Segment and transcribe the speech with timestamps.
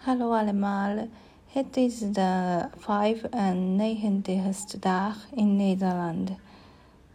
[0.00, 1.08] Hallo allemaal.
[1.46, 6.30] Het is de 95ste dag in Nederland.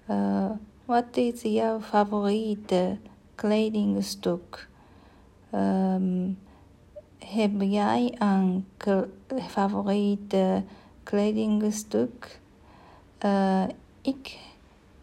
[0.09, 0.49] Uh,
[0.85, 2.97] wat is jouw favoriete
[3.35, 4.67] kledingstuk?
[5.53, 6.39] Um,
[7.19, 8.65] heb jij een
[9.47, 10.63] favoriete
[11.03, 12.39] kledingstuk?
[13.25, 13.63] Uh,
[14.01, 14.39] ik,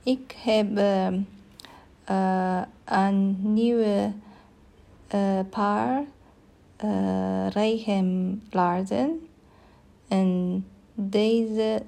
[0.02, 0.78] ik heb
[2.08, 4.12] uh, een nieuwe
[5.50, 6.04] paar
[6.84, 9.26] uh, regenlaarzen.
[10.08, 10.64] En
[10.94, 11.82] deze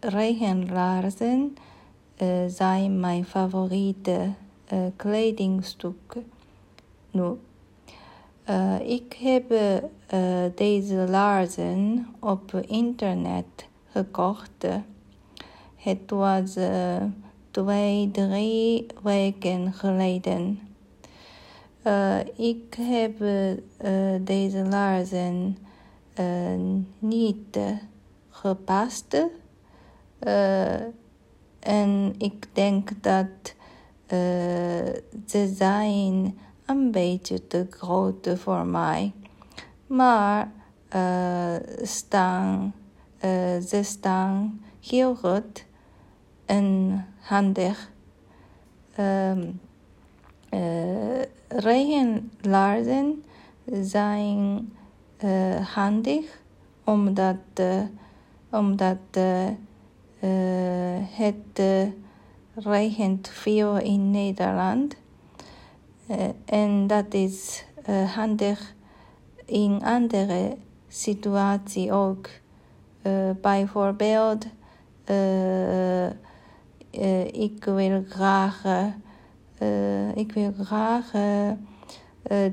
[0.00, 1.56] regenlaarzen
[2.22, 4.30] uh, zijn mijn favoriete
[4.72, 6.24] uh, kledingstukken.
[7.10, 7.30] Nu,
[8.84, 9.54] ik heb
[10.54, 14.66] deze laarzen op internet gekocht.
[15.76, 16.56] Het was
[17.50, 20.65] twee, drie weken geleden.
[21.86, 25.58] Uh, ik heb uh, deze laarzen
[26.20, 27.58] uh, niet
[28.30, 29.26] gepast.
[31.58, 33.54] en ik denk dat
[35.26, 39.12] ze zijn een beetje te groot voor mij.
[39.86, 40.50] Maar
[41.82, 42.74] staan,
[43.66, 45.66] ze staan heel goed
[46.44, 47.90] en handig.
[48.98, 49.60] Um,
[51.48, 53.24] regenlaarzen
[53.72, 54.72] zijn
[55.24, 56.40] uh, handig
[56.84, 57.80] omdat, uh,
[58.50, 59.48] omdat uh,
[61.10, 61.62] het
[62.54, 64.96] regent veel in Nederland.
[66.44, 67.64] en dat is
[68.14, 68.74] handig
[69.44, 70.56] in andere
[70.88, 72.28] situaties ook.
[73.40, 74.46] bijvoorbeeld,
[77.32, 78.86] ik wil graag uh,
[80.16, 81.56] ik wil graag uh, uh,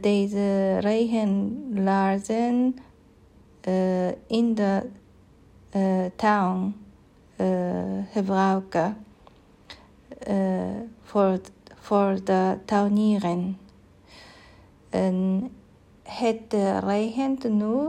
[0.01, 2.75] deze regenlaarzen
[4.27, 4.89] in de
[6.15, 6.75] tuin
[8.11, 8.97] gebruiken
[11.01, 11.39] voor,
[11.75, 13.57] voor de tuinieren.
[14.89, 15.49] En
[16.03, 17.87] het regent nu,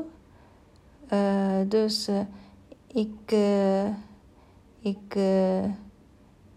[1.69, 2.09] dus
[2.87, 3.35] ik,
[4.81, 5.19] ik,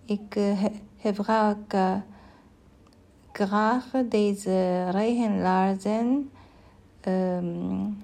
[0.06, 0.40] ik
[0.97, 1.75] gebruik
[3.40, 6.31] graag deze regenlaarzen
[7.08, 8.03] um,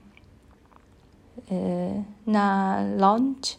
[1.52, 3.56] uh, na lunch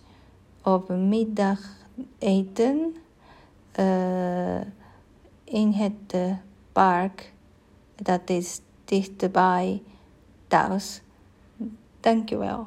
[0.62, 2.96] of middageten
[3.78, 4.60] uh,
[5.44, 6.16] in het
[6.72, 7.32] park
[7.94, 9.82] dat is dichtbij
[10.48, 11.02] thuis.
[12.00, 12.66] Dankjewel.